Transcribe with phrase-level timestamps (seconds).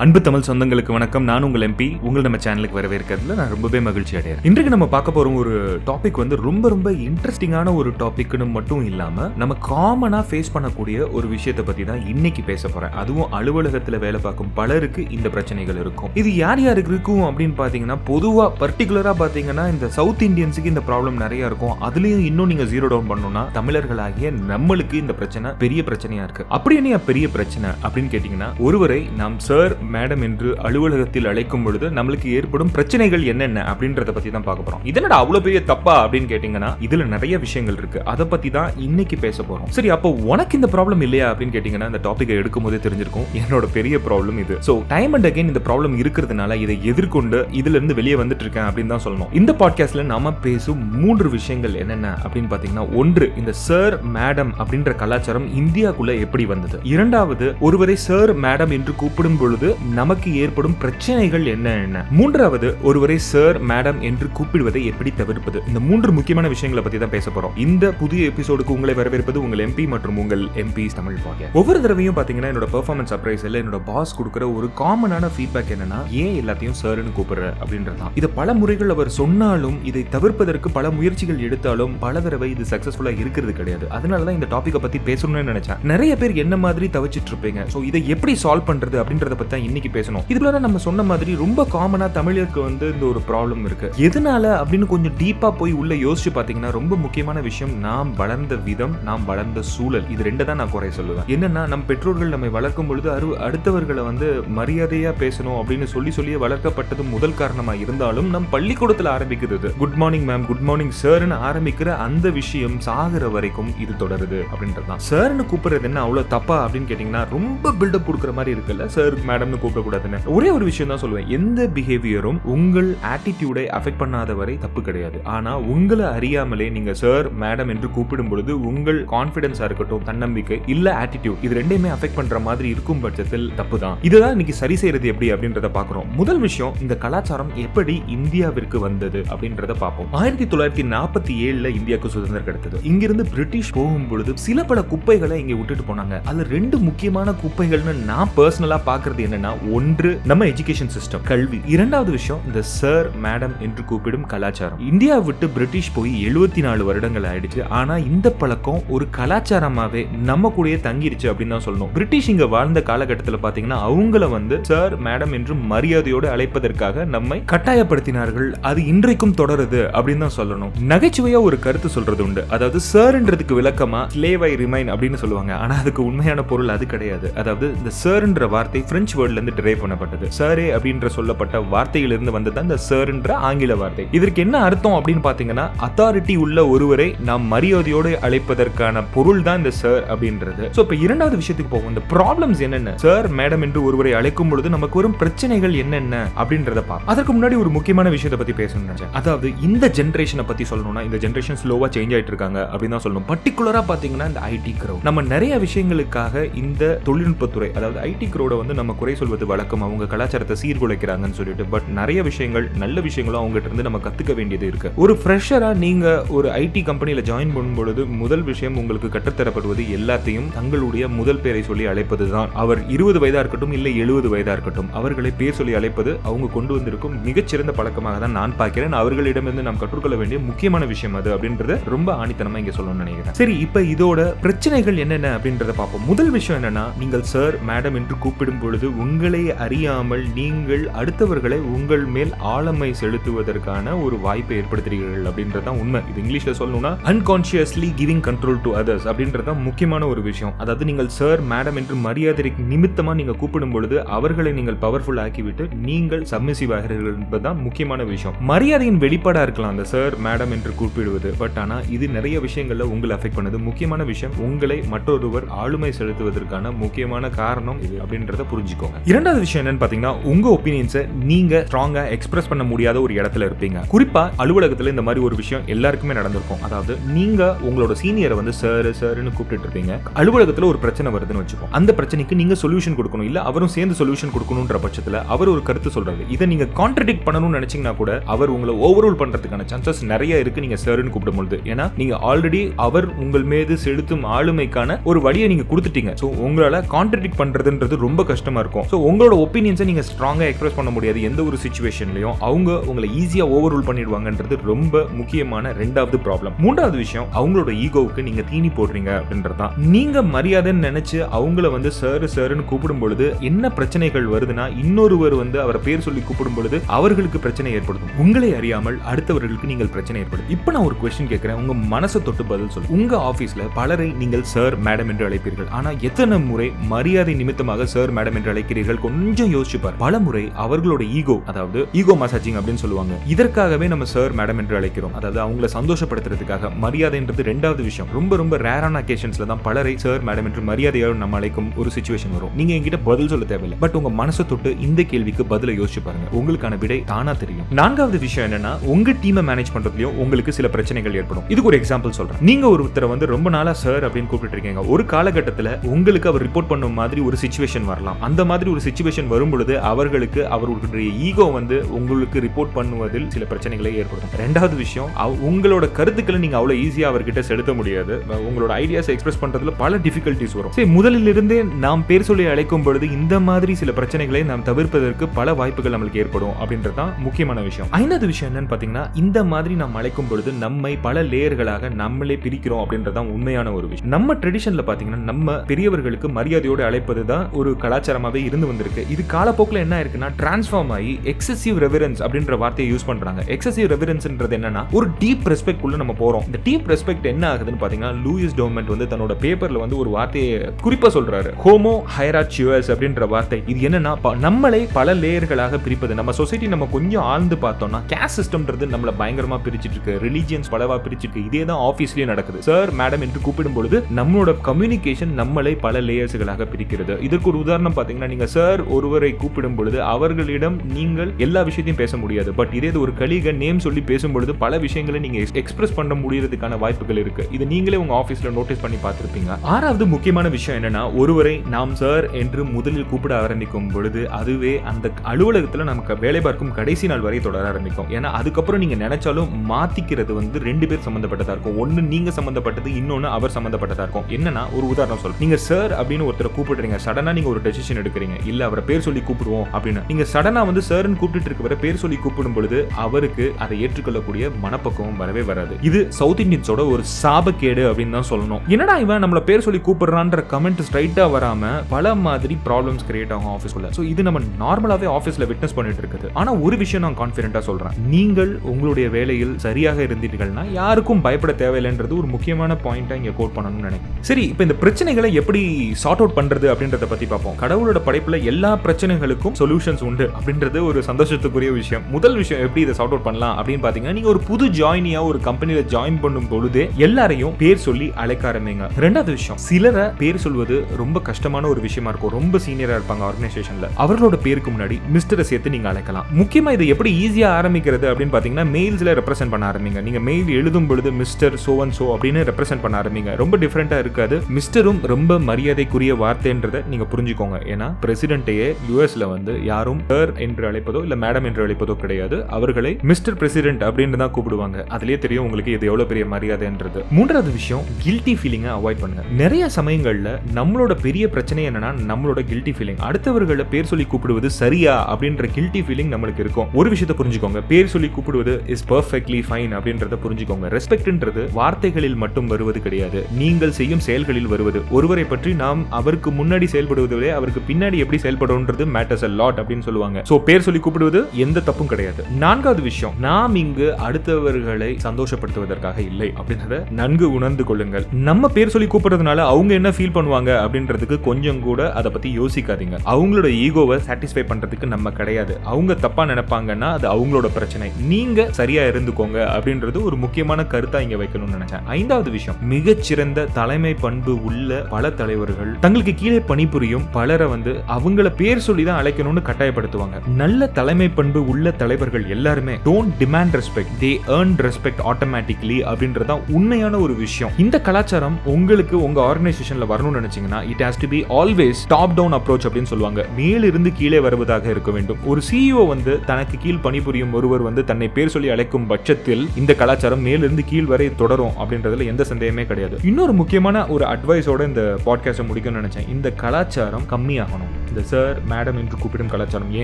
[0.00, 1.26] அன்பு தமிழ் சொந்தங்களுக்கு வணக்கம்.
[1.30, 4.44] நான் உங்கள் எம்பி உங்களை நம்ம சேனலுக்கு வரவேற்கிறதுல நான் ரொம்பவே மகிழ்ச்சி அடைகிறேன்.
[4.48, 5.52] இன்றைக்கு நம்ம பார்க்க போகிற ஒரு
[5.88, 11.64] டாபிக் வந்து ரொம்ப ரொம்ப இன்ட்ரெஸ்டிங்கான ஒரு டாபிக்னு மட்டும் இல்லாமல் நம்ம காமனாக ஃபேஸ் பண்ணக்கூடிய ஒரு விஷயத்தை
[11.66, 16.10] பற்றி தான் இன்னைக்கு பேச போகிறேன் அதுவும் அலுவலகத்தில் வேலை பார்க்கும் பலருக்கு இந்த பிரச்சனைகள் இருக்கும்.
[16.22, 21.44] இது யார் யாருக்கு இருக்கும் அப்படின்னு பார்த்தீங்கன்னா பொதுவாக பர்டிகுலராக பார்த்தீங்கன்னா இந்த சவுத் இந்தியன்ஸுக்கு இந்த ப்ராப்ளம் நிறையா
[21.52, 21.76] இருக்கும்.
[21.88, 27.04] அதுலேயும் இன்னும் நீங்கள் ஜீரோ டவுன் பண்ணணும்னா தமிழர்களாகிய நம்மளுக்கு இந்த பிரச்சனை பெரிய பிரச்சனையாக இருக்குது அப்படி என்ன
[27.12, 33.24] பெரிய பிரச்சனை அப்படின்னு கேட்டிங்கன்னா ஒருவரை நாம் சார் மேடம் என்று அலுவலகத்தில் அழைக்கும் பொழுது நம்மளுக்கு ஏற்படும் பிரச்சனைகள்
[33.32, 34.82] என்னென்ன அப்படின்றத பத்தி தான் பார்க்க போறோம்.
[34.90, 38.04] இதனோட அவ்வளவு பெரிய தப்பா அப்படின்னு கேட்டீங்கன்னா இதுல நிறைய விஷயங்கள் இருக்கு.
[38.12, 39.68] அதை பத்தி தான் இன்னைக்கு பேச போறோம்.
[39.76, 43.26] சரி அப்போ உனக்கு இந்த ப்ராப்ளம் இல்லையா அப்படின்னு கேட்டீங்கன்னா இந்த டாப்பிக்கை எடுக்கும் போதே தெரிஞ்சிருக்கும்.
[43.42, 44.56] என்னோட பெரிய ப்ராப்ளம் இது.
[44.68, 48.94] ஸோ டைம் அண்ட் அகைன் இந்த ப்ராப்ளம் இருக்கிறதுனால இதை எதிர்கொண்டு இதுல இருந்து வெளியே வந்துட்டு இருக்கேன் அப்படின்னு
[48.94, 49.32] தான் சொல்லணும்.
[49.32, 55.46] இந்த பாட்காஸ்ட்ல நாம பேசும் மூன்று விஷயங்கள் என்னென்ன அப்படின்னு பாத்தீங்கன்னா ஒன்று இந்த சார் மேடம் அப்படின்ற கலாச்சாரம்
[55.60, 56.78] இந்தியாக்குள்ள எப்படி வந்தது?
[56.92, 63.98] இரண்டாவது ஒருவரை சார் மேடம் என்று கூப்பிடும் பொழுது நமக்கு ஏற்படும் பிரச்சனைகள் என்னென்ன மூன்றாவது ஒருவரை சார் மேடம்
[64.00, 65.62] என்று கூப்பிடுவதை எப்படி தவிர்ப்பது?
[65.66, 67.56] இந்த மூன்று முக்கியமான விஷயங்களை பத்தி தான் பேச போறோம்.
[67.56, 72.50] இந்த புதிய எபிசோடுக்கு உங்களை வரவேற்பது உங்கள் எம்பி மற்றும் உங்கள் எம்பி தமிழ் பாக்க ஒவ்வொரு தடவையும் பாத்தீங்கன்னா
[72.52, 77.52] என்னோட பெர்ஃபார்மன்ஸ் சர்ப்ரைஸ் இல்ல என்னோட பாஸ் கொடுக்குற ஒரு காமனான ஃபீட்பேக் என்னன்னா ஏன் எல்லாத்தையும் சார்னு கூப்பிடுற
[77.62, 83.18] அப்படின்றதான் இதை பல முறைகள் அவர் சொன்னாலும் இதை தவிர்ப்பதற்கு பல முயற்சிகள் எடுத்தாலும் பல தடவை இது சக்சஸ்ஃபுல்லா
[83.18, 83.90] இருக்கிறது கிடையாது.
[83.90, 85.80] அதனால தான் இந்த டாபிக்கை பத்தி பேசணும்னு நினைச்சேன்.
[85.92, 87.60] நிறைய பேர் என்ன மாதிரி தவிச்சிட்டு இருப்பீங்க?
[87.74, 90.24] ஸோ இதை எப்படி சால்வ் பண்றது அப்படின்றத பத்தி தான் இன்னைக்கு பேசணும்.
[90.32, 93.88] இதுல நம்ம சொன்ன மாதிரி ரொம்ப காமனா தமிழருக்கு வந்து இந்த ஒரு ப்ராப்ளம் இருக்கு.
[94.06, 99.24] எதனால அப்படின்னு கொஞ்சம் டீப்பா போய் உள்ள யோசிச்சு பாத்தீங்கன்னா ரொம்ப முக்கியமான விஷயம் நாம் வளர்ந்த விதம் நாம்
[99.30, 100.06] வளர்ந்த சூழல்.
[100.14, 101.26] இது ரெண்டு தான் நான் குறை சொல்லுவேன்.
[101.34, 107.04] என்னன்னா நம் பெற்றோர்கள் நம்மை வளர்க்கும் பொழுது அரு அடுத்தவர்களை வந்து மரியாதையா பேசணும் அப்படின்னு சொல்லி சொல்லி வளர்க்கப்பட்டது
[107.14, 109.70] முதல் காரணமா இருந்தாலும் நம் பள்ளிக்கூடத்தில் ஆரம்பிக்கிறது.
[109.82, 115.04] Good morning ma'am good morning சார்னு ஆரம்பிக்கிற அந்த விஷயம் சாகிற வரைக்கும் இது தொடருது அப்படின்றது தான்
[115.10, 119.62] சார்னு கூப்பிடுறது என்ன அவ்வளவு தப்பா அப்படின்னு கேட்டீங்கன்னா ரொம்ப பில்டப் கொடுக்குற மாதிரி இருக்குல்ல சார் மேடம் மேடம்னு
[119.62, 120.18] கூப்பிடக்கூடாதுன்னு.
[120.36, 121.28] ஒரே ஒரு விஷயம் தான் சொல்லுவேன்.
[121.38, 125.18] எந்த பிஹேவியரும் உங்கள் ஆட்டிடியூடை அஃபெக்ட் பண்ணாத வரை தப்பு கிடையாது.
[125.36, 131.44] ஆனா உங்களை அறியாமலே நீங்க சார் மேடம் என்று கூப்பிடும் பொழுது உங்கள் கான்பிடன்ஸா இருக்கட்டும் தன்னம்பிக்கை இல்ல ஆட்டிடியூட்
[131.46, 133.96] இது ரெண்டையுமே அஃபெக்ட் பண்ற மாதிரி இருக்கும் பட்சத்தில் தப்பு தான்.
[134.08, 136.08] இதுதான் இன்னைக்கு சரி செய்யறது எப்படி அப்படின்றத பாக்குறோம்.
[136.20, 142.48] முதல் விஷயம் இந்த கலாச்சாரம் எப்படி இந்தியாவிற்கு வந்தது அப்படின்றத பார்ப்போம் ஆயிரத்தி தொள்ளாயிரத்தி நாற்பத்தி ஏழுல இந்தியாவுக்கு சுதந்திரம்
[142.48, 142.78] கிடைத்தது.
[142.90, 146.14] இங்கிருந்து பிரிட்டிஷ் போகும் பொழுது சில பல குப்பைகளை இங்க விட்டுட்டு போனாங்க.
[146.28, 151.58] அதுல ரெண்டு முக்கியமான குப்பைகள்னு நான் பர்சனலா பாக்குறது என்னன்னா ஒன்று நம்ம எஜுகேஷன் சிஸ்டம் கல்வி.
[151.74, 154.80] இரண்டாவது விஷயம் இந்த சார் மேடம் என்று கூப்பிடும் கலாச்சாரம்.
[154.90, 157.60] இந்தியா விட்டு பிரிட்டிஷ் போய் எழுபத்தி நாலு வருடங்கள் ஆயிடுச்சு.
[157.78, 161.90] ஆனா இந்த பழக்கம் ஒரு கலாச்சாரமாவே நம்ம கூடயே தங்கிருச்சு அப்படின்னு தான் சொல்லணும்.
[161.96, 168.48] பிரிட்டிஷ் இங்க வாழ்ந்த காலகட்டத்தில் பாத்தீங்கன்னா அவங்கள வந்து சார் மேடம் என்று மரியாதையோடு அழைப்பதற்காக நம்மை கட்டாயப்படுத்தினார்கள்.
[168.70, 170.72] அது இன்றைக்கும் தொடருது அப்படின்னு தான் சொல்லணும்.
[170.92, 172.44] நகைச்சுவையா ஒரு கருத்து சொல்றது உண்டு.
[172.56, 175.52] அதாவது சார்ன்றதுக்கு விளக்கமா ஸ்லேவ் ஐ ரிமைன் அப்படின்னு சொல்லுவாங்க.
[175.64, 177.26] ஆனா அதுக்கு உண்மையான பொருள் அது கிடையாது.
[177.42, 180.26] அதாவது இந்த சார்ன்ற வார்த்தை பிரெஞ்சு வேர்டு இருந்து டிரைவ் பண்ணப்பட்டது.
[180.38, 184.06] சாரே அப்படின்ற சொல்லப்பட்ட வார்த்தையிலிருந்து வந்தது அந்த சர்ன்ற ஆங்கில வார்த்தை.
[184.18, 190.04] இதற்கு என்ன அர்த்தம் அப்படின்னு பாத்தீங்கன்னா அத்தாரிட்டி உள்ள ஒருவரை நாம் மரியாதையோடு அழைப்பதற்கான பொருள் தான் இந்த சார்
[190.12, 190.64] அப்படின்றது.
[190.76, 191.90] சோ இப்போ இரண்டாவது விஷயத்துக்கு போவோம்.
[191.94, 192.94] இந்த ப்ராப்ளம்ஸ் என்னென்ன?
[193.04, 196.14] சார் மேடம் என்று ஒருவரை அழைக்கும் பொழுது நமக்கு வரும் பிரச்சனைகள் என்னென்ன?
[196.42, 197.10] அப்படின்றத பார்ப்போம்.
[197.14, 199.12] அதற்கு முன்னாடி ஒரு முக்கியமான விஷயத்தை பத்தி பேசணும்னு நினைச்சேன்.
[199.20, 203.26] அதாவது இந்த ஜென்ரேஷனை பத்தி சொல்லணும்னா இந்த ஜென்ரேஷன் ஸ்லோவா சேஞ்ச் ஆயிட்டு இருக்காங்க அப்படின்னு தான் சொல்லணும்.
[203.32, 208.96] பர்டிகுலரா பாத்தீங்கன்னா இந்த ஐடி க்ரௌ நம்ம நிறைய விஷயங்களுக்காக இந்த தொழில்நுட்பத்துறை அதாவது ஐடி க்ரௌட வந்து நம்ம
[209.00, 209.86] குறை சொல்வது வழக்கம்.
[209.88, 214.88] அவங்க கலாச்சாரத்தை சீர்குலைக்கிறாங்கன்னு சொல்லிட்டு பட் நிறைய விஷயங்கள் நல்ல விஷயங்களும் அவங்ககிட்ட இருந்து நம்ம கத்துக்க வேண்டியது இருக்கு.
[215.04, 216.06] ஒரு ஃப்ரெஷரா நீங்க
[216.36, 222.26] ஒரு ஐடி கம்பெனியில் ஜாயின் பண்ணும்பொழுது முதல் விஷயம் உங்களுக்கு கற்றுத்தரப்படுவது எல்லாத்தையும் தங்களுடைய முதல் பேரை சொல்லி அழைப்பது
[222.34, 226.72] தான் அவர் இருபது வயதா இருக்கட்டும் இல்லை எழுபது வயதா இருக்கட்டும் அவர்களை பேர் சொல்லி அழைப்பது அவங்க கொண்டு
[226.76, 228.96] வந்திருக்கும் மிகச்சிறந்த பழக்கமாக தான் நான் பார்க்கிறேன்.
[229.00, 233.36] அவர்களிடமிருந்து நாம் கற்றுக்கொள்ள வேண்டிய முக்கியமான விஷயம் அது அப்படின்றத ரொம்ப ஆணித்தனமா இங்க சொல்லணும்னு நினைக்கிறேன்.
[233.40, 236.06] சரி இப்ப இதோட பிரச்சனைகள் என்னென்ன அப்படின்றத பார்ப்போம்.
[236.10, 242.32] முதல் விஷயம் என்னன்னா நீங்கள் சார் மேடம் என்று கூப்பிடும் பொழுது உங்களை அறியாமல் நீங்கள் அடுத்தவர்களை உங்கள் மேல்
[242.54, 246.00] ஆளுமை செலுத்துவதற்கான ஒரு வாய்ப்பை ஏற்படுத்துகிறீர்கள் அப்படின்றது தான் உண்மை.
[246.10, 250.54] இது இங்கிலீஷ்ல சொல்லணும்னா unconsciously giving control to others அப்படின்றது தான் முக்கியமான ஒரு விஷயம்.
[250.62, 256.24] அதாவது நீங்கள் சார் மேடம் என்று மரியாதை நிமித்தமா நீங்க கூப்பிடும் பொழுது அவர்களை நீங்கள் பவர்ஃபுல் ஆக்கிவிட்டு நீங்கள்
[256.32, 258.36] சப்மிசிவ் ஆகிறீர்கள் என்பதுதான் முக்கியமான விஷயம்.
[258.52, 261.30] மரியாதையின் வெளிப்பாடா இருக்கலாம் அந்த சார் மேடம் என்று கூப்பிடுவது.
[261.42, 263.60] பட் ஆனா இது நிறைய விஷயங்கள்ல உங்களை அஃபெக்ட் பண்ணுது.
[263.68, 269.82] முக்கியமான விஷயம் உங்களை மற்றொருவர் ஆளுமை செலுத்துவதற்கான முக்கியமான காரணம் இது அப்படின்றத புரிஞ்சுக்கோ வச்சுக்கோங்க இரண்டாவது விஷயம் என்னன்னு
[269.82, 273.78] பாத்தீங்கன்னா உங்க ஒப்பீனியன்ஸை நீங்க ஸ்ட்ராங்கா எக்ஸ்பிரஸ் பண்ண முடியாத ஒரு இடத்துல இருப்பீங்க.
[273.92, 276.62] குறிப்பா அலுவலகத்துல இந்த மாதிரி ஒரு விஷயம் எல்லாருக்குமே நடந்திருக்கும்.
[276.66, 279.92] அதாவது நீங்க உங்களோட சீனியரை வந்து சார் சார்னு கூப்பிட்டு இருப்பீங்க.
[280.20, 283.28] அலுவலகத்துல ஒரு பிரச்சனை வருதுன்னு வச்சுக்கோம் அந்த பிரச்சனைக்கு நீங்க சொல்யூஷன் கொடுக்கணும்.
[283.30, 286.22] இல்ல அவரும் சேர்ந்து சொல்யூஷன் கொடுக்கணும்ன்ற பட்சத்துல அவர் ஒரு கருத்து சொல்றாரு.
[286.36, 291.14] இதை நீங்க கான்ட்ரடிக்ட் பண்ணணும்னு நினைச்சீங்கன்னா கூட அவர் உங்களை ஓவரோல் பண்றதுக்கான சான்சஸ் நிறைய இருக்கு நீங்க சார்னு
[291.14, 296.12] கூப்பிடும் பொழுது ஏன்னா நீங்க ஆல்ரெடி அவர் உங்கள் மீது செலுத்தும் ஆளுமைக்கான ஒரு வழியை நீங்க கொடுத்துட்டீங்க.
[296.20, 298.81] ஸோ உங்களால கான்ட்ரடிக்ட் பண்றதுன்றது ரொம்ப கஷ்டமா இருக்கும்.
[298.82, 298.90] இருக்கும்.
[298.92, 303.72] ஸோ உங்களோட ஒப்பீனியன்ஸை நீங்கள் ஸ்ட்ராங்காக எக்ஸ்பிரஸ் பண்ண முடியாது எந்த ஒரு சுச்சுவேஷன்லையும் அவங்க உங்களை ஈஸியாக ஓவர்
[303.74, 309.74] ரூல் பண்ணிடுவாங்கன்றது ரொம்ப முக்கியமான ரெண்டாவது ப்ராப்ளம் மூன்றாவது விஷயம் அவங்களோட ஈகோவுக்கு நீங்கள் தீனி போடுறீங்க அப்படின்றது தான்
[309.94, 315.80] நீங்கள் மரியாதைன்னு நினச்சி அவங்கள வந்து சார் சார்னு கூப்பிடும் பொழுது என்ன பிரச்சனைகள் வருதுன்னா இன்னொருவர் வந்து அவரை
[315.86, 318.14] பேர் சொல்லி கூப்பிடும் பொழுது அவர்களுக்கு பிரச்சனை ஏற்படுத்தும்.
[318.24, 321.58] உங்களை அறியாமல் அடுத்தவர்களுக்கு நீங்கள் பிரச்சனை ஏற்படும் இப்போ நான் ஒரு கொஸ்டின் கேட்குறேன்.
[321.62, 322.92] உங்க மனசை தொட்டு பதில் சொல்லு.
[322.96, 325.68] உங்க ஆஃபீஸில் பலரை நீங்கள் சார் மேடம் என்று அழைப்பீர்கள்.
[325.78, 331.36] ஆனால் எத்தனை முறை மரியாதை நிமித்தமாக சார் மேடம் என்று நினைக்கிறீர்கள் கொஞ்சம் யோசிச்சு பல முறை அவர்களோட ஈகோ
[331.50, 333.14] அதாவது ஈகோ மசாஜிங் அப்படின்னு சொல்லுவாங்க.
[333.34, 335.14] இதற்காகவே நம்ம சார் மேடம் என்று அழைக்கிறோம்.
[335.18, 338.10] அதாவது அவங்கள சந்தோஷப்படுத்துறதுக்காக மரியாதைன்றது ரெண்டாவது விஷயம்.
[338.18, 342.54] ரொம்ப ரொம்ப ரேரான அக்கேஷன்ஸ்ல தான் பலரை சார் மேடம் என்று மரியாதையோடு நம்ம அழைக்கும் ஒரு சுச்சுவேஷன் வரும்.
[342.60, 343.78] நீங்க என்கிட்ட பதில் சொல்ல தேவையில்லை.
[343.84, 346.28] பட் உங்க மனசை தொட்டு இந்த கேள்விக்கு பதில யோசிச்சு பாருங்க.
[346.40, 347.68] உங்களுக்கான விடை தானா தெரியும்.
[347.80, 351.46] நான்காவது விஷயம் என்னன்னா உங்க டீமை மேனேஜ் பண்றதுலயும் உங்களுக்கு சில பிரச்சனைகள் ஏற்படும்.
[351.52, 352.40] இதுக்கு ஒரு எக்ஸாம்பிள் சொல்றேன்.
[352.50, 354.82] நீங்க ஒருத்தரை வந்து ரொம்ப நாளா சார் அப்படின்னு கூப்பிட்டு இருக்கீங்க.
[354.94, 358.20] ஒரு காலகட்டத்தில் உங்களுக்கு அவர் ரிப்போர்ட் பண்ண மாதிரி ஒரு சுச்சுவேஷன் வரலாம்.
[358.28, 363.92] அந்த மாதிரி ஒரு சுச்சுவேஷன் வரும் பொழுது அவர்களுக்கு அவர்களுடைய ஈகோ வந்து உங்களுக்கு ரிப்போர்ட் பண்ணுவதில் சில பிரச்சனைகளை
[364.00, 365.10] ஏற்படும் ரெண்டாவது விஷயம்
[365.50, 368.14] உங்களோட கருத்துக்களை நீங்க அவ்வளவு ஈஸியா அவர்கிட்ட செலுத்த முடியாது.
[368.48, 370.74] உங்களோட ஐடியாஸ் எக்ஸ்பிரஸ் பண்றதுல பல டிஃபிகல்ட்டிஸ் வரும்.
[370.76, 375.54] சரி முதலில் இருந்தே நாம் பேர் சொல்லி அழைக்கும் பொழுது இந்த மாதிரி சில பிரச்சனைகளை நாம் தவிர்ப்பதற்கு பல
[375.60, 377.90] வாய்ப்புகள் நம்மளுக்கு ஏற்படும் அப்படின்றது தான் முக்கியமான விஷயம்.
[378.00, 383.16] ஐந்தாவது விஷயம் என்னன்னு பாத்தீங்கன்னா இந்த மாதிரி நாம் அழைக்கும் பொழுது நம்மை பல லேயர்களாக நம்மளே பிரிக்கிறோம் அப்படின்றது
[383.18, 384.10] தான் உண்மையான ஒரு விஷயம்.
[384.16, 389.04] நம்ம ட்ரெடிஷன்ல பாத்தீங்கன்னா நம்ம பெரியவர்களுக்கு மரியாதையோடு அழைப்பது தான் ஒரு கலாச்சாரமாவே இருந்து வந்திருக்கு.
[389.14, 393.42] இது காலப்போக்கில் என்ன இருக்குன்னா டிரான்ஸ்ஃபார்ம் ஆகி எக்ஸசிவ் ரெவரன்ஸ் அப்படின்ற வார்த்தையை யூஸ் பண்றாங்க.
[393.56, 396.46] எக்ஸசிவ் ரெவரன்ஸ்ன்றது என்னன்னா ஒரு டீப் ரெஸ்பெக்ட் உள்ள நம்ம போறோம்.
[396.50, 400.52] இந்த டீப் ரெஸ்பெக்ட் என்ன ஆகுதுன்னு பாத்தீங்கன்னா லூயிஸ் டோமெண்ட் வந்து தன்னோட பேப்பர்ல வந்து ஒரு வார்த்தையை
[400.86, 401.52] குறிப்பா சொல்றாரு.
[401.66, 403.60] ஹோமோ ஹைராச்சியஸ் அப்படின்ற வார்த்தை.
[403.74, 404.14] இது என்னன்னா
[404.46, 406.12] நம்மளே நம்மளை பல லேயர்களாக பிரிப்பது.
[406.18, 411.36] நம்ம சொசைட்டி நம்ம கொஞ்சம் ஆழ்ந்து பார்த்தோம்னா கேஸ் சிஸ்டம்ன்றது நம்மள பயங்கரமா பிரிச்சிட்டு இருக்கு ரிலீஜியன்ஸ் பலவா பிரிச்சிட்டு
[411.36, 412.58] இருக்கு இதே தான் ஆஃபீஸ்லயும் நடக்குது.
[412.68, 417.16] சார் மேடம் என்று கூப்பிடும் பொழுது நம்மளோட கம்யூனிகேஷன் நம்மளை பல லேயர்ஸ்களாக பிரிக்கிறது.
[417.28, 422.52] இதற்கு ஒரு உதாரணம் பாத்தீங்கன்னா நீங்க சார் ஒருவரை கூப்பிடும் பொழுது அவர்களிடம் நீங்கள் எல்லா விஷயத்தையும் பேச முடியாது.
[422.52, 426.78] பட் இதே இது ஒரு கலிக நேம் சொல்லி பேசும் பொழுது பல விஷயங்களை நீங்க எக்ஸ்பிரஸ் பண்ண முடியறதுக்கான
[426.78, 427.48] வாய்ப்புகள் இருக்கு.
[427.50, 429.58] இது நீங்களே உங்க ஆஃபீஸில் நோட்டீஸ் பண்ணி பார்த்துருப்பீங்க.
[429.62, 435.88] ஆறாவது முக்கியமான விஷயம் என்னன்னா ஒருவரை நாம் சார் என்று முதலில் கூப்பிட ஆரம்பிக்கும் பொழுது அதுவே அந்த அலுவலகத்தில்
[435.90, 438.10] நமக்கு வேலை பார்க்கும் கடைசி நாள் வரை தொடர ஆரம்பிக்கும்.
[438.10, 441.78] ஏன்னா அதுக்கப்புறம் நீங்க நினைச்சாலும் மாத்திக்கிறது வந்து ரெண்டு பேர் சம்மந்தப்பட்டதாக இருக்கும்.
[441.78, 444.28] ஒன்னு நீங்க சம்மந்தப்பட்டது இன்னொன்னு அவர் சம்மந்தப்பட்டதாக இருக்கும்.
[444.38, 445.40] என்னன்னா ஒரு உதாரணம் சொல்றேன்.
[445.40, 446.98] நீங்க சார் அப்படின்னு ஒருத்தரை கூப்பிடுறீங்க.
[447.06, 448.31] சடனா நீங்க ஒரு டெசிஷன் எடுக்கிறீங்க.
[448.50, 450.02] இல்ல அவரை பேர் சொல்லி கூப்பிடுவோம் அப்படின்னு.
[450.10, 455.44] நீங்க சடனா வந்து சார்னு கூப்பிட்டு இருக்கவரை பேர் சொல்லி கூப்பிடும் பொழுது அவருக்கு அதை ஏற்றுக்கொள்ளக்கூடிய மனப்பக்குவம் வரவே
[455.50, 455.74] வராது.
[455.90, 458.62] இது சவுத் இண்டியன்ஸோட ஒரு சாபக்கேடு அப்படின்னு தான் சொல்லணும்.
[458.76, 463.90] என்னடா இவன் நம்மள பேர் சொல்லி கூப்பிடுறான்ற கமெண்ட் ஸ்ட்ரைட்டா வராம பல மாதிரி ப்ராப்ளம்ஸ் கிரியேட் ஆகும் ஆஃபீஸ்க்குள்ள
[463.98, 466.30] ஸோ இது நம்ம நார்மலாவே ஆஃபீஸ்ல விட்னஸ் பண்ணிட்டு இருக்குது.
[466.40, 467.96] ஆனா ஒரு விஷயம் நான் கான்ஃபிடென்ட்டா சொல்றேன்.
[468.14, 474.18] நீங்கள் உங்களுடைய வேலையில் சரியாக இருந்தீர்கள்னா யாருக்கும் பயப்பட தேவையில்லைன்றது ஒரு முக்கியமான பாயிண்டா இங்க கோட் பண்ணணும்னு நினைக்கிறேன்.
[474.28, 475.62] சரி இப்போ இந்த பிரச்சனைகளை எப்படி
[476.02, 477.56] சார்ட் அவுட் பண்றது அப்படின்றத பத்தி பார்ப்போம்.
[477.62, 482.02] கடவுளோட படைப்புல எல்லா பிரச்சனைகளுக்கும் சொல்யூஷன்ஸ் உண்டு அப்படின்றது ஒரு சந்தோஷத்துக்குரிய விஷயம்.
[482.14, 485.86] முதல் விஷயம் எப்படி இதை சார்ட் அவுட் பண்ணலாம் அப்படின்னு பாத்தீங்கன்னா நீங்க ஒரு புது ஜாயினியா ஒரு கம்பெனியில்
[485.92, 488.86] ஜாயின் பண்ணும் பொழுதே எல்லாரையும் பேர் சொல்லி அழைக்க ஆரம்பிங்க.
[489.04, 492.34] ரெண்டாவது விஷயம் சிலரை பேர் சொல்வது ரொம்ப கஷ்டமான ஒரு விஷயமா இருக்கும்.
[492.38, 496.28] ரொம்ப சீனியரா இருப்பாங்க ஆர்கனைசேஷன்ல அவர்களோட பேருக்கு முன்னாடி மிஸ்டரை சேர்த்து நீங்க அழைக்கலாம்.
[496.40, 500.02] முக்கியமா இதை எப்படி ஈஸியா ஆரம்பிக்கிறது அப்படின்னு பாத்தீங்கன்னா மெயில்ஸ்ல ரெப்ரசென்ட் பண்ண ஆரம்பிங்க.
[500.08, 503.38] நீங்க மெயில் எழுதும் பொழுது மிஸ்டர் சோ அண்ட் சோ அப்படின்னு ரெப்ரசென்ட் பண்ண ஆரம்பிங்க.
[503.44, 504.38] ரொம்ப டிஃப்ரெண்டா இருக்காது.
[504.58, 507.58] மிஸ்டரும் ரொம்ப மரியாதைக்குரிய வார்த்தைன்றதை நீங்க புரிஞ்சுக்கோங்க.
[507.74, 512.38] ஏன்னா பிரசிடென்ட்டையே யூஎஸ்ல வந்து யாரும் சார் என்று அழைப்பதோ இல்ல மேடம் என்று அழைப்பதோ கிடையாது.
[512.56, 514.78] அவர்களை மிஸ்டர் பிரசிடென்ட் அப்படின்னு தான் கூப்பிடுவாங்க.
[514.96, 517.02] அதுலயே தெரியும் உங்களுக்கு இது எவ்வளவு பெரிய மரியாதைன்றது.
[517.16, 519.24] மூன்றாவது விஷயம் கில்ட்டி ஃபீலிங்கை அவாய்ட் பண்ணுங்க.
[519.42, 525.50] நிறைய சமயங்கள்ல நம்மளோட பெரிய பிரச்சனை என்னன்னா நம்மளோட கில்ட்டி ஃபீலிங் அடுத்தவர்களை பேர் சொல்லி கூப்பிடுவது சரியா அப்படின்ற
[525.56, 526.68] கில்ட்டி ஃபீலிங் நம்மளுக்கு இருக்கும்.
[526.80, 527.62] ஒரு விஷயத்தை புரிஞ்சுக்கோங்க.
[527.72, 530.66] பேர் சொல்லி கூப்பிடுவது இஸ் பர்ஃபெக்ட்லி ஃபைன் அப்படின்றத புரிஞ்சுக்கோங்க.
[530.76, 533.20] ரெஸ்பெக்ட்ன்றது வார்த்தைகளில் மட்டும் வருவது கிடையாது.
[533.42, 534.80] நீங்கள் செய்யும் செயல்களில் வருவது.
[534.98, 540.22] ஒருவரை பற்றி நாம் அவருக்கு முன்னாடி செயல்படுவதை அவருக்கு பின்னாடி எப்படி செயல்படும்ன்றது மேட்டர்ஸ் லாட் அப்படின்னு சொல்லுவாங்க.
[540.30, 542.22] ஸோ பேர் சொல்லி கூப்பிடுவது எந்த தப்பும் கிடையாது.
[542.44, 546.28] நான்காவது விஷயம் நாம் இங்கு அடுத்தவர்களை சந்தோஷப்படுத்துவதற்காக இல்லை.
[546.38, 548.06] அப்படின்றத நன்கு உணர்ந்து கொள்ளுங்கள்.
[548.28, 552.98] நம்ம பேர் சொல்லி கூப்பிடுறதுனால அவங்க என்ன ஃபீல் பண்ணுவாங்க அப்படின்றதுக்கு கொஞ்சம் கூட அதை பத்தி யோசிக்காதீங்க.
[553.14, 555.54] அவங்களோட ஈகோவை சாட்டிஸ்ஃபை பண்றதுக்கு நம்ம கிடையாது.
[555.72, 557.90] அவங்க தப்பா நினைப்பாங்கன்னா அது அவங்களோட பிரச்சனை.
[558.12, 561.84] நீங்க சரியா இருந்துக்கோங்க அப்படின்றது ஒரு முக்கியமான கருத்தா இங்க வைக்கணும்னு நினைச்சேன்.
[561.98, 568.58] ஐந்தாவது விஷயம் மிகச்சிறந்த தலைமை பண்பு உள்ள பல தலைவர்கள் தங்களுக்கு கீழே பணிபுரியும் பலரை வந்து அவங்கள பேர்
[568.58, 570.28] சொல்லி தான் அழைக்கணும்னு கட்டாயப்படுத்துவாங்க.
[570.34, 576.98] நல்ல தலைமை பண்பு உள்ள தலைவர்கள் எல்லாருமே don't demand respect they earn respect automatically அப்படின்றதான் உண்மையான
[576.98, 577.52] ஒரு விஷயம்.
[577.58, 582.66] இந்த கலாச்சாரம் உங்களுக்கு உங்க ஆர்கனைசேஷன்ல வரணும்னு நினைச்சீங்கன்னா it has to be always top down approach
[582.68, 583.26] அப்படின்னு சொல்லுவாங்க.
[583.36, 585.16] மேலிருந்து கீழே வருவதாக இருக்க வேண்டும்.
[585.24, 590.20] ஒரு சிஇஓ வந்து தனக்கு கீழ் பணிபுரியும் ஒருவர் வந்து தன்னை பேர் சொல்லி அழைக்கும் பட்சத்தில் இந்த கலாச்சாரம்
[590.20, 592.98] மேலிருந்து கீழ் வரை தொடரும் அப்படின்றதுல எந்த சந்தேகமே கிடையாது.
[593.02, 596.08] இன்னொரு முக்கியமான ஒரு அட்வைஸோட இந்த பாட்காஸ்ட்டை முடிக்கணும்னு நினைச்சேன்.
[596.08, 597.71] இந்த கலாச்சாரம் கம்மியாகணும்.
[597.88, 599.72] இந்த சார் மேடம் என்று கூப்பிடும் கலாச்சாரம்.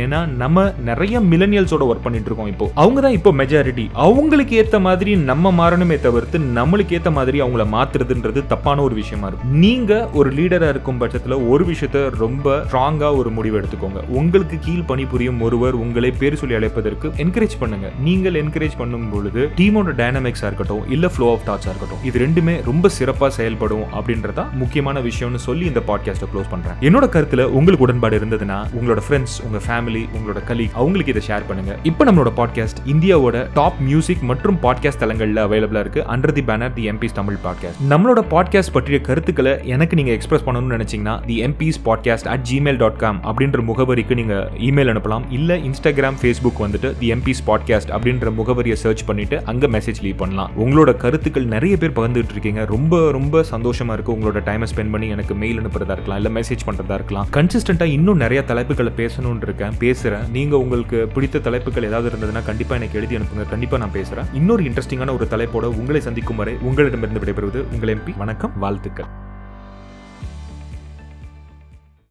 [0.00, 2.66] ஏன்னா நம்ம நிறைய மிலனியல்ஸோட ஒர்க் பண்ணிட்டு இருக்கோம் இப்போ.
[2.74, 8.42] அவங்க தான் இப்போ மெஜாரிட்டி அவங்களுக்கு ஏற்ற மாதிரி நம்ம மாறணுமே தவிர்த்து நம்மளுக்கு ஏற்ற மாதிரி அவங்கள மாத்துறதுன்றது
[8.46, 9.52] தப்பான ஒரு விஷயமா இருக்கும்.
[9.64, 14.02] நீங்க ஒரு லீடரா இருக்கும் பட்சத்தில் ஒரு விஷயத்த ரொம்ப ஸ்ட்ராங்கா ஒரு முடிவு எடுத்துக்கோங்க.
[14.20, 17.90] உங்களுக்கு கீழ் பணிபுரியும் ஒருவர் உங்களை பேர் சொல்லி அழைப்பதற்கு என்கரேஜ் பண்ணுங்க.
[18.08, 22.90] நீங்கள் என்கரேஜ் பண்ணும் பொழுது டீமோட டைனமிக்ஸா இருக்கட்டும் இல்ல ஃப்ளோ ஆஃப் தாட்ஸா இருக்கட்டும் இது ரெண்டுமே ரொம்ப
[22.98, 26.76] சிறப்பா செயல்படும் அப்படின்றதா முக்கியமான விஷயம்னு சொல்லி இந்த பாட்காஸ்ட்டை க்ளோஸ் பண்றேன்.
[26.80, 31.76] என்னோட கருத்துல உங்களுக்கு உடன்பாடு இருந்ததுன்னா உங்களோட ஃப்ரெண்ட்ஸ் உங்க ஃபேமிலி உங்களோட கலீக் அவங்களுக்கு இதை ஷேர் பண்ணுங்க.
[31.82, 36.04] இப்போ நம்மளோட பாட்காஸ்ட் இந்தியாவோட டாப் மியூசிக் மற்றும் பாட்காஸ்ட் தளங்களில் அவைலபிளா இருக்கு.
[36.16, 40.76] Under the banner the MBs Tamil podcast நம்மளோட பாட்காஸ்ட் பற்றிய கருத்துக்களை எனக்கு நீங்க எக்ஸ்பிரஸ் பண்ணணும்னு
[40.76, 45.24] நினைச்சீங்கன்னா the MBs podcast at gmail dot com அப்படின்ற முகவரிக்கு நீங்க இமெயில் அனுப்பலாம்.
[45.30, 50.50] இல்ல இன்ஸ்டாகிராம் ஃபேஸ்புக் வந்துட்டு தி எம்பிஸ் பாட்காஸ்ட் அப்படின்ற முகவரியை சர்ச் பண்ணிட்டு அங்க மெசேஜ் லீவ் பண்ணலாம்.
[50.58, 52.64] உங்களோட கருத்துக்கள் நிறைய பேர் பகிர்ந்துட்டு இருக்கீங்க.
[52.64, 54.12] ரொம்ப ரொம்ப சந்தோஷமா இருக்கு.
[54.12, 57.26] உங்களோட டைமை ஸ்பெண்ட் பண்ணி எனக்கு மெயில் அனுப்புறதா இருக்கலாம் இல்ல மெசேஜ் பண்றதா இருக்கலாம்.
[57.32, 59.74] கன்சிஸ்ட் கன்சிஸ்டன்டா இன்னும் நிறைய தலைப்புகளை பேசணும்னு இருக்கேன்.
[59.78, 63.48] பேசுகிறேன் நீங்கள் உங்களுக்கு பிடித்த தலைப்புகள் ஏதாவது இருந்ததுன்னா கண்டிப்பாக எனக்கு எழுதி அனுப்புங்க.
[63.48, 68.58] கண்டிப்பாக நான் பேசுகிறேன் இன்னொரு இன்ட்ரெஸ்டிங்கான ஒரு தலைப்போட உங்களை சந்திக்கும் வரை உங்களிடமிருந்து விடைபெறுவது உங்கள் எம்பி வணக்கம்
[68.58, 69.27] வாழ்த்துக்கள்.